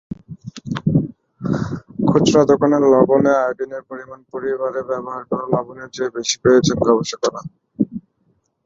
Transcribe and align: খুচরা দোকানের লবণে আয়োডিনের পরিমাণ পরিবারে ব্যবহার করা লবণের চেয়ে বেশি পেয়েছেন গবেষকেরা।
খুচরা 2.07 2.41
দোকানের 2.51 2.83
লবণে 2.93 3.31
আয়োডিনের 3.41 3.83
পরিমাণ 3.89 4.19
পরিবারে 4.31 4.81
ব্যবহার 4.89 5.23
করা 5.29 5.45
লবণের 5.53 5.89
চেয়ে 5.95 6.15
বেশি 6.17 6.35
পেয়েছেন 6.43 6.77
গবেষকেরা। 6.87 7.41